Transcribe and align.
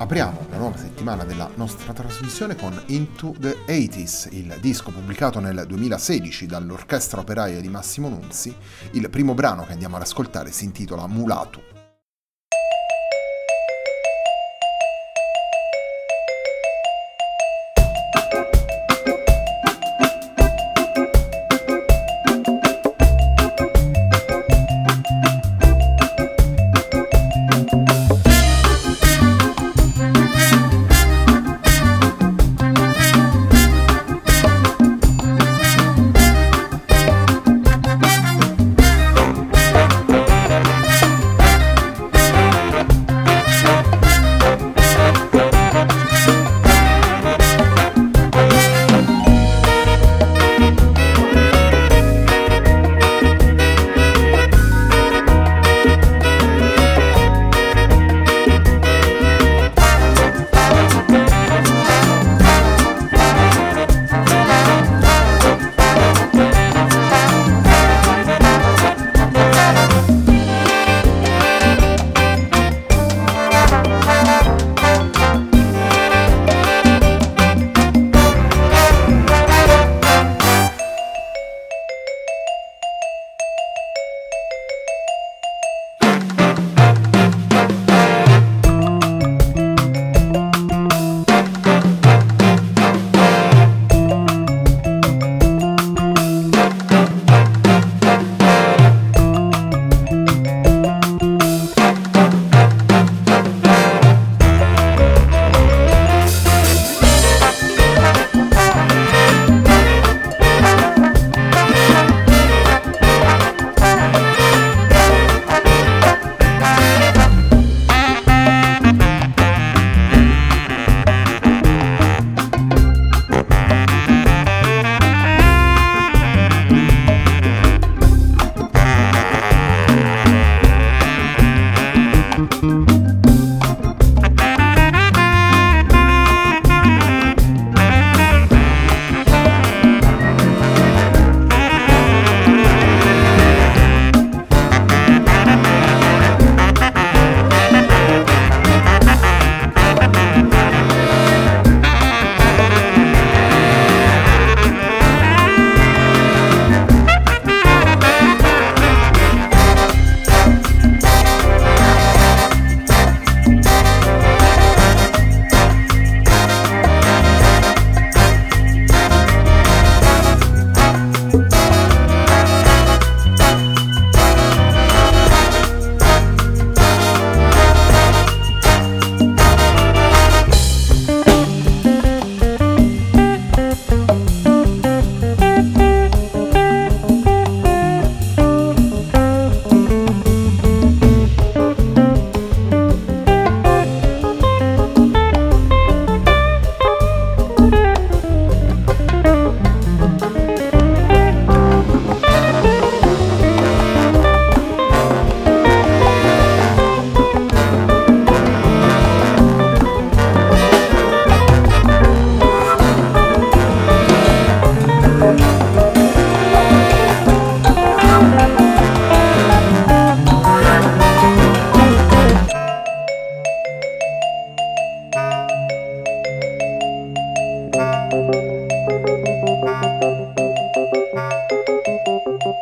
Apriamo 0.00 0.46
la 0.48 0.56
nuova 0.56 0.78
settimana 0.78 1.24
della 1.24 1.50
nostra 1.56 1.92
trasmissione 1.92 2.56
con 2.56 2.72
Into 2.86 3.34
the 3.38 3.58
80s, 3.66 4.34
il 4.34 4.56
disco 4.58 4.90
pubblicato 4.90 5.40
nel 5.40 5.66
2016 5.66 6.46
dall'Orchestra 6.46 7.20
Operaia 7.20 7.60
di 7.60 7.68
Massimo 7.68 8.08
Nunzi. 8.08 8.56
Il 8.92 9.10
primo 9.10 9.34
brano 9.34 9.66
che 9.66 9.72
andiamo 9.72 9.96
ad 9.96 10.02
ascoltare 10.02 10.52
si 10.52 10.64
intitola 10.64 11.06
Mulatu. 11.06 11.79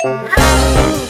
Oh. 0.01 1.08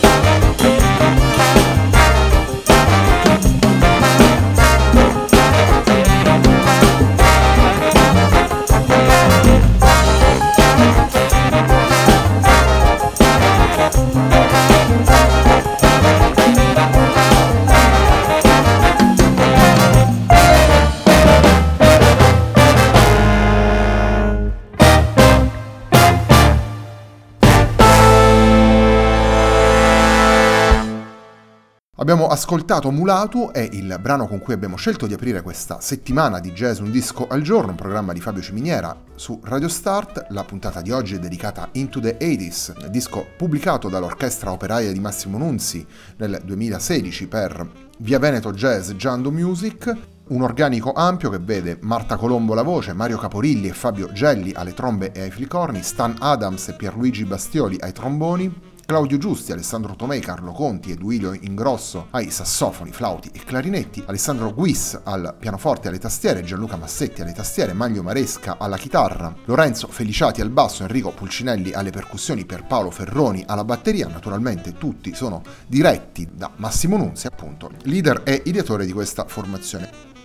Ascoltato 32.50 32.90
Mulatu, 32.90 33.52
è 33.52 33.60
il 33.60 33.96
brano 34.02 34.28
con 34.28 34.40
cui 34.40 34.56
abbiamo 34.56 34.76
scelto 34.76 35.06
di 35.06 35.14
aprire 35.14 35.44
questa 35.44 35.82
settimana 35.82 36.40
di 36.40 36.52
Jazz 36.52 36.80
Un 36.80 36.90
Disco 36.90 37.28
al 37.28 37.44
Giorno, 37.44 37.70
un 37.70 37.76
programma 37.76 38.12
di 38.12 38.22
Fabio 38.22 38.42
Ciminiera 38.42 39.04
su 39.14 39.40
Radio 39.44 39.68
Start. 39.68 40.26
La 40.30 40.44
puntata 40.44 40.82
di 40.82 40.90
oggi 40.90 41.14
è 41.14 41.20
dedicata 41.20 41.70
Into 41.74 42.00
the 42.00 42.18
80s, 42.20 42.88
disco 42.88 43.24
pubblicato 43.38 43.88
dall'orchestra 43.88 44.52
operaia 44.52 44.92
di 44.92 45.00
Massimo 45.00 45.38
Nunzi 45.38 45.86
nel 46.18 46.42
2016 46.44 47.28
per 47.28 47.70
Via 48.00 48.18
Veneto 48.18 48.52
Jazz 48.52 48.94
Giando 48.94 49.30
Music. 49.30 49.96
Un 50.30 50.42
organico 50.42 50.92
ampio 50.94 51.30
che 51.30 51.38
vede 51.38 51.78
Marta 51.82 52.18
Colombo 52.18 52.54
alla 52.54 52.64
voce, 52.64 52.94
Mario 52.94 53.20
Caporilli 53.20 53.68
e 53.68 53.74
Fabio 53.74 54.12
Gelli 54.12 54.54
alle 54.56 54.74
trombe 54.74 55.12
e 55.12 55.22
ai 55.22 55.32
flicorni, 55.32 55.84
Stan 55.84 56.16
Adams 56.18 56.70
e 56.70 56.74
Pierluigi 56.74 57.26
Bastioli 57.26 57.78
ai 57.80 57.94
tromboni, 57.94 58.52
Claudio 58.90 59.20
Giusti, 59.20 59.52
Alessandro 59.52 59.96
Tomei, 59.96 60.20
Carlo 60.20 60.52
Conti 60.52 60.90
e 60.90 60.96
Duilio 60.96 61.38
Ingrosso 61.42 62.08
ai 62.10 62.32
sassofoni, 62.32 62.92
flauti 62.92 63.30
e 63.32 63.38
clarinetti, 63.38 64.02
Alessandro 64.04 64.52
Guis 64.52 65.00
al 65.04 65.36
pianoforte 65.38 65.86
e 65.86 65.90
alle 65.90 66.00
tastiere, 66.00 66.42
Gianluca 66.42 66.76
Massetti 66.76 67.22
alle 67.22 67.34
tastiere, 67.34 67.74
Maglio 67.74 68.02
Maresca 68.02 68.56
alla 68.58 68.78
chitarra, 68.78 69.32
Lorenzo 69.46 69.86
Feliciati 69.90 70.42
al 70.42 70.50
basso, 70.50 70.82
Enrico 70.82 71.12
Pulcinelli 71.12 71.72
alle 71.72 71.92
percussioni, 71.92 72.46
per 72.46 72.66
Paolo 72.66 72.90
Ferroni 72.90 73.44
alla 73.46 73.64
batteria, 73.64 74.08
naturalmente 74.08 74.74
tutti 74.74 75.14
sono 75.14 75.44
diretti 75.68 76.28
da 76.34 76.50
Massimo 76.56 76.98
Nunzi, 76.98 77.28
appunto, 77.28 77.70
leader 77.84 78.24
e 78.26 78.42
ideatore 78.44 78.88
di 78.88 78.92
questa 78.92 79.24
formazione. 79.26 80.19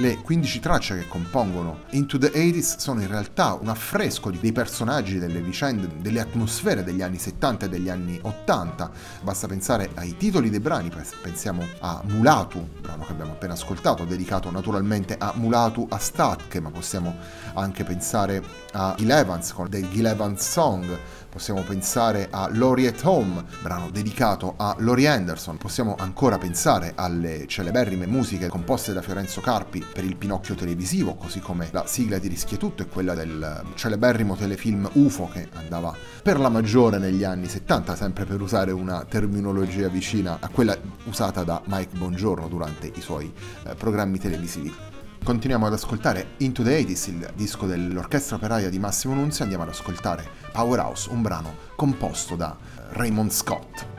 Le 0.00 0.18
15 0.18 0.60
tracce 0.60 0.96
che 0.96 1.08
compongono 1.08 1.80
Into 1.90 2.18
the 2.18 2.30
80s 2.30 2.78
sono 2.78 3.00
in 3.00 3.08
realtà 3.08 3.58
un 3.60 3.68
affresco 3.68 4.30
dei 4.30 4.52
personaggi, 4.52 5.18
delle 5.18 5.40
vicende, 5.40 5.88
delle 6.00 6.20
atmosfere 6.20 6.84
degli 6.84 7.02
anni 7.02 7.18
70 7.18 7.66
e 7.66 7.68
degli 7.68 7.88
anni 7.88 8.16
80. 8.22 8.92
Basta 9.22 9.48
pensare 9.48 9.90
ai 9.94 10.16
titoli 10.16 10.50
dei 10.50 10.60
brani, 10.60 10.92
pensiamo 11.20 11.66
a 11.80 12.00
Mulatu, 12.04 12.64
brano 12.80 13.04
che 13.06 13.10
abbiamo 13.10 13.32
appena 13.32 13.54
ascoltato, 13.54 14.04
dedicato 14.04 14.52
naturalmente 14.52 15.16
a 15.18 15.32
Mulatu 15.34 15.88
a 15.90 15.98
Statke, 15.98 16.60
ma 16.60 16.70
possiamo 16.70 17.16
anche 17.54 17.82
pensare 17.82 18.40
a 18.74 18.94
Gil 18.96 19.10
Evans 19.10 19.52
con 19.52 19.68
The 19.68 19.88
Gil 19.90 20.06
Evans 20.06 20.48
Song, 20.48 20.96
possiamo 21.28 21.62
pensare 21.62 22.28
a 22.30 22.48
Laurie 22.52 22.88
at 22.88 23.00
Home, 23.04 23.44
brano 23.62 23.90
dedicato 23.90 24.54
a 24.56 24.74
Laurie 24.78 25.08
Anderson, 25.08 25.56
possiamo 25.56 25.94
ancora 25.98 26.38
pensare 26.38 26.92
alle 26.94 27.46
celeberrime 27.46 28.06
musiche 28.06 28.48
composte 28.48 28.92
da 28.92 29.02
Fiorenzo 29.02 29.40
Carpi 29.40 29.84
per 29.92 30.04
il 30.04 30.16
Pinocchio 30.16 30.54
televisivo, 30.54 31.14
così 31.14 31.40
come 31.40 31.68
la 31.72 31.86
sigla 31.86 32.18
di 32.18 32.28
Rischietutto 32.28 32.82
e 32.82 32.88
quella 32.88 33.14
del 33.14 33.62
celeberrimo 33.74 34.36
telefilm 34.36 34.88
UFO 34.94 35.28
che 35.28 35.48
andava 35.54 35.94
per 36.22 36.38
la 36.40 36.48
maggiore 36.48 36.98
negli 36.98 37.24
anni 37.24 37.48
70, 37.48 37.94
sempre 37.94 38.24
per 38.24 38.40
usare 38.40 38.72
una 38.72 39.04
terminologia 39.04 39.88
vicina 39.88 40.38
a 40.40 40.48
quella 40.48 40.76
usata 41.04 41.44
da 41.44 41.60
Mike 41.66 41.96
Bongiorno 41.96 42.48
durante 42.48 42.90
i 42.94 43.00
suoi 43.00 43.32
eh, 43.64 43.74
programmi 43.74 44.18
televisivi. 44.18 44.87
Continuiamo 45.24 45.66
ad 45.66 45.72
ascoltare 45.74 46.28
Into 46.38 46.62
the 46.62 46.80
80s, 46.80 47.10
il 47.10 47.30
disco 47.34 47.66
dell'orchestra 47.66 48.36
operaia 48.36 48.70
di 48.70 48.78
Massimo 48.78 49.14
Nunzio, 49.14 49.42
andiamo 49.42 49.64
ad 49.64 49.70
ascoltare 49.70 50.26
Powerhouse, 50.52 51.10
un 51.10 51.20
brano 51.20 51.54
composto 51.76 52.34
da 52.34 52.56
Raymond 52.90 53.30
Scott. 53.30 53.97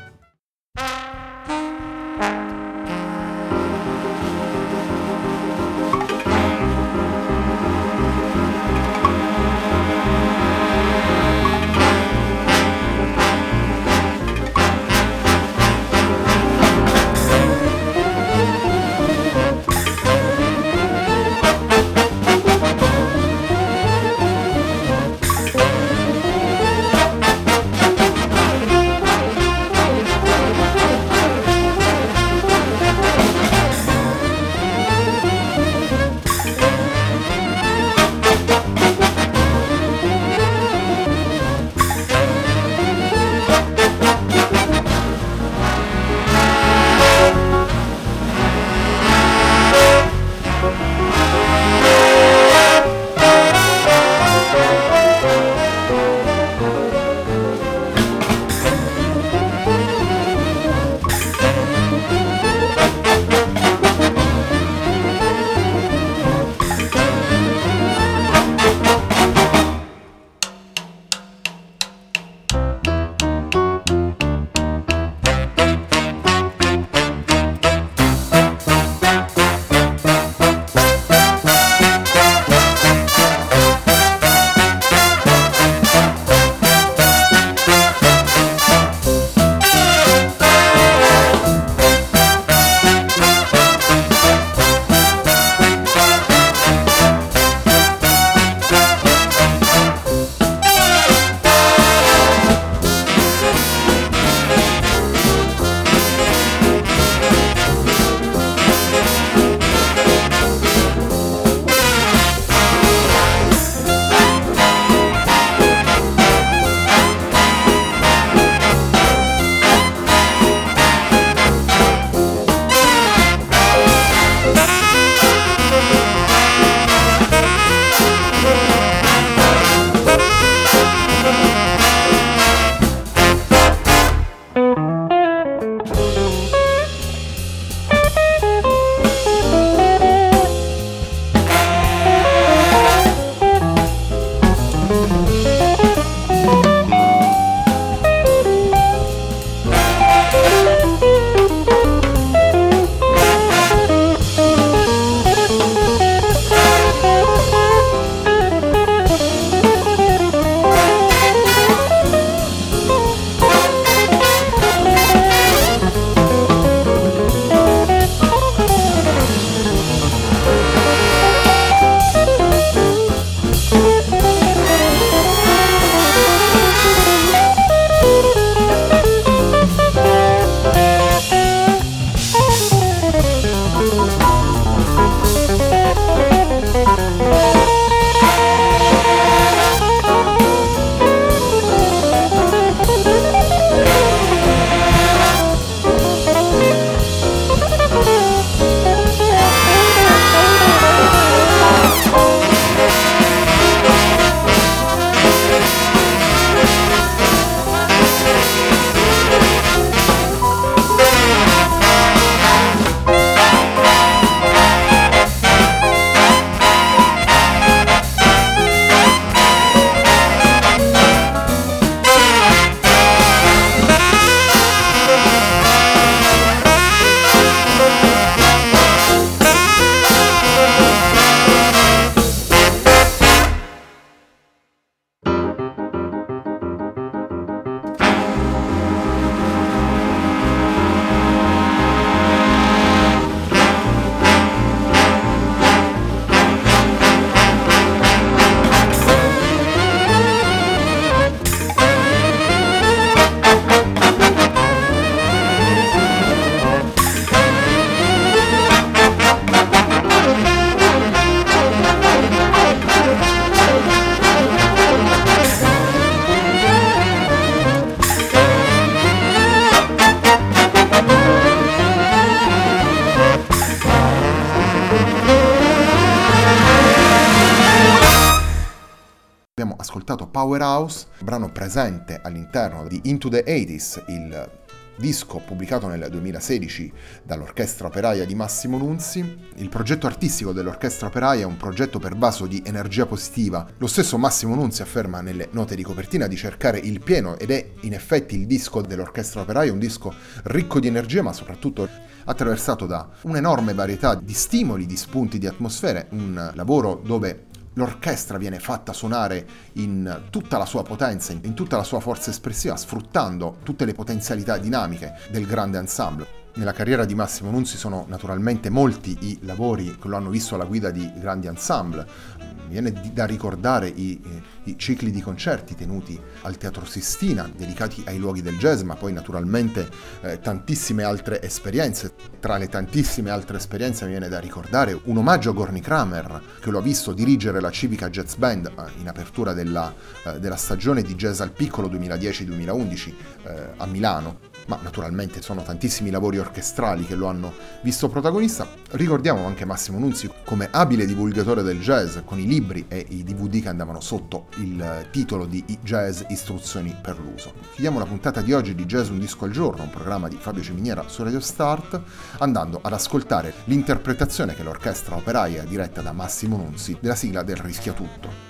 Powerhouse, 280.39 281.07
brano 281.19 281.51
presente 281.51 282.21
all'interno 282.23 282.87
di 282.87 283.01
Into 283.03 283.27
the 283.27 283.43
80s, 283.45 284.03
il 284.07 284.49
disco 284.95 285.41
pubblicato 285.45 285.89
nel 285.89 286.07
2016 286.09 286.93
dall'Orchestra 287.23 287.87
Operaia 287.87 288.25
di 288.25 288.35
Massimo 288.35 288.77
Nunzi. 288.77 289.37
Il 289.55 289.67
progetto 289.67 290.07
artistico 290.07 290.53
dell'Orchestra 290.53 291.07
Operaia 291.07 291.41
è 291.41 291.45
un 291.45 291.57
progetto 291.57 291.99
pervaso 291.99 292.45
di 292.47 292.63
energia 292.65 293.05
positiva. 293.05 293.67
Lo 293.79 293.87
stesso 293.87 294.17
Massimo 294.17 294.55
Nunzi 294.55 294.81
afferma 294.81 295.19
nelle 295.19 295.49
note 295.51 295.75
di 295.75 295.83
copertina 295.83 296.25
di 296.25 296.37
cercare 296.37 296.77
il 296.77 297.01
pieno 297.01 297.37
ed 297.37 297.51
è 297.51 297.71
in 297.81 297.93
effetti 297.93 298.35
il 298.35 298.47
disco 298.47 298.79
dell'Orchestra 298.79 299.41
Operaia 299.41 299.73
un 299.73 299.79
disco 299.79 300.13
ricco 300.43 300.79
di 300.79 300.87
energia 300.87 301.21
ma 301.21 301.33
soprattutto 301.33 301.85
attraversato 302.23 302.85
da 302.85 303.09
un'enorme 303.23 303.73
varietà 303.73 304.15
di 304.15 304.33
stimoli, 304.33 304.85
di 304.85 304.95
spunti, 304.95 305.37
di 305.37 305.47
atmosfere, 305.47 306.07
un 306.11 306.51
lavoro 306.53 307.01
dove 307.03 307.47
l'orchestra 307.73 308.37
viene 308.37 308.59
fatta 308.59 308.93
suonare 308.93 309.47
in 309.73 310.23
tutta 310.29 310.57
la 310.57 310.65
sua 310.65 310.83
potenza, 310.83 311.31
in 311.31 311.53
tutta 311.53 311.77
la 311.77 311.83
sua 311.83 311.99
forza 311.99 312.29
espressiva, 312.29 312.75
sfruttando 312.75 313.57
tutte 313.63 313.85
le 313.85 313.93
potenzialità 313.93 314.57
dinamiche 314.57 315.13
del 315.29 315.45
grande 315.45 315.77
ensemble. 315.77 316.37
Nella 316.55 316.73
carriera 316.73 317.05
di 317.05 317.15
Massimo 317.15 317.51
Nunzi 317.51 317.77
sono 317.77 318.05
naturalmente 318.07 318.69
molti 318.69 319.17
i 319.21 319.39
lavori 319.43 319.97
che 319.97 320.07
lo 320.07 320.17
hanno 320.17 320.29
visto 320.29 320.55
alla 320.55 320.65
guida 320.65 320.89
di 320.89 321.09
grandi 321.17 321.47
ensemble. 321.47 322.58
Viene 322.69 322.93
da 323.11 323.25
ricordare 323.25 323.87
i, 323.87 324.21
i, 324.65 324.77
cicli 324.77 325.09
di 325.09 325.21
concerti 325.21 325.73
tenuti 325.73 326.19
al 326.43 326.55
Teatro 326.55 326.85
Sistina, 326.85 327.49
dedicati 327.53 328.03
ai 328.05 328.19
luoghi 328.19 328.43
del 328.43 328.59
jazz, 328.59 328.83
ma 328.83 328.95
poi 328.95 329.11
naturalmente 329.11 329.89
eh, 330.21 330.39
tantissime 330.39 331.03
altre 331.03 331.41
esperienze. 331.41 332.13
Tra 332.39 332.57
le 332.57 332.69
tantissime 332.69 333.31
altre 333.31 333.57
esperienze 333.57 334.05
mi 334.05 334.11
viene 334.11 334.29
da 334.29 334.39
ricordare 334.39 334.97
un 335.05 335.17
omaggio 335.17 335.49
a 335.49 335.53
Gorny 335.53 335.79
Kramer, 335.79 336.41
che 336.61 336.69
lo 336.69 336.77
ha 336.77 336.81
visto 336.81 337.11
dirigere 337.11 337.59
la 337.59 337.71
Civica 337.71 338.09
Jazz 338.11 338.35
Band 338.35 338.67
eh, 338.67 338.99
in 338.99 339.07
apertura 339.07 339.53
della, 339.53 339.91
eh, 340.25 340.39
della, 340.39 340.55
stagione 340.55 341.01
di 341.01 341.15
Jazz 341.15 341.39
al 341.39 341.51
Piccolo 341.51 341.87
2010-2011 341.87 343.13
eh, 343.43 343.67
a 343.77 343.85
Milano 343.87 344.47
ma 344.69 344.79
naturalmente 344.83 345.41
sono 345.41 345.63
tantissimi 345.63 346.11
lavori 346.11 346.37
orchestrali 346.37 347.03
che 347.05 347.15
lo 347.15 347.25
hanno 347.25 347.51
visto 347.81 348.07
protagonista. 348.07 348.78
Ricordiamo 348.91 349.45
anche 349.45 349.65
Massimo 349.65 349.99
Nunzi 349.99 350.27
come 350.43 350.67
abile 350.71 351.05
divulgatore 351.05 351.61
del 351.61 351.79
jazz 351.79 352.17
con 352.25 352.39
i 352.39 352.47
libri 352.47 352.85
e 352.87 353.05
i 353.09 353.23
DVD 353.23 353.61
che 353.61 353.69
andavano 353.69 354.01
sotto 354.01 354.47
il 354.55 355.07
titolo 355.11 355.45
di 355.45 355.63
Jazz 355.83 356.23
Istruzioni 356.29 356.95
per 356.99 357.19
l'uso. 357.19 357.53
Chiudiamo 357.73 357.99
la 357.99 358.05
puntata 358.05 358.41
di 358.41 358.51
oggi 358.51 358.73
di 358.73 358.85
Jazz 358.85 359.09
Un 359.09 359.19
Disco 359.19 359.45
al 359.45 359.51
Giorno, 359.51 359.83
un 359.83 359.91
programma 359.91 360.27
di 360.27 360.37
Fabio 360.39 360.63
Ciminiera 360.63 361.07
su 361.07 361.21
Radio 361.21 361.39
Start, 361.39 362.01
andando 362.39 362.79
ad 362.81 362.91
ascoltare 362.91 363.53
l'interpretazione 363.65 364.55
che 364.55 364.63
l'orchestra 364.63 365.15
operaia 365.15 365.63
diretta 365.65 366.01
da 366.01 366.11
Massimo 366.11 366.57
Nunzi 366.57 366.97
della 366.99 367.13
sigla 367.13 367.43
del 367.43 367.57
Rischia 367.57 367.93
Tutto. 367.93 368.48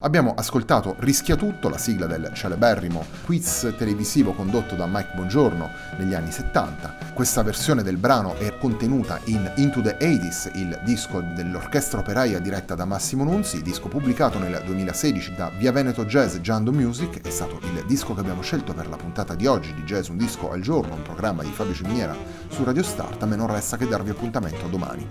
Abbiamo 0.00 0.34
ascoltato 0.36 0.94
Rischia 1.00 1.34
tutto, 1.34 1.68
la 1.68 1.76
sigla 1.76 2.06
del 2.06 2.30
celeberrimo 2.32 3.04
quiz 3.24 3.74
televisivo 3.76 4.32
condotto 4.32 4.76
da 4.76 4.86
Mike 4.86 5.10
Bongiorno 5.16 5.70
negli 5.96 6.14
anni 6.14 6.30
70. 6.30 7.12
Questa 7.12 7.42
versione 7.42 7.82
del 7.82 7.96
brano 7.96 8.36
è 8.36 8.56
contenuta 8.58 9.18
in 9.24 9.50
Into 9.56 9.80
the 9.80 9.96
80s, 10.00 10.56
il 10.56 10.80
disco 10.84 11.20
dell'orchestra 11.20 11.98
operaia 11.98 12.38
diretta 12.38 12.76
da 12.76 12.84
Massimo 12.84 13.24
Nunzi, 13.24 13.60
disco 13.60 13.88
pubblicato 13.88 14.38
nel 14.38 14.62
2016 14.64 15.34
da 15.34 15.50
Via 15.58 15.72
Veneto 15.72 16.04
Jazz 16.04 16.36
Giando 16.36 16.70
Music, 16.70 17.20
è 17.20 17.30
stato 17.30 17.58
il 17.64 17.84
disco 17.84 18.14
che 18.14 18.20
abbiamo 18.20 18.42
scelto 18.42 18.72
per 18.74 18.88
la 18.88 18.96
puntata 18.96 19.34
di 19.34 19.46
oggi 19.46 19.74
di 19.74 19.82
Jazz 19.82 20.06
Un 20.10 20.16
Disco 20.16 20.52
al 20.52 20.60
Giorno, 20.60 20.94
un 20.94 21.02
programma 21.02 21.42
di 21.42 21.50
Fabio 21.50 21.74
Ciminiera 21.74 22.14
su 22.46 22.62
Radio 22.62 22.84
Start, 22.84 23.20
a 23.24 23.26
me 23.26 23.34
non 23.34 23.48
resta 23.48 23.76
che 23.76 23.88
darvi 23.88 24.10
appuntamento 24.10 24.64
a 24.64 24.68
domani. 24.68 25.08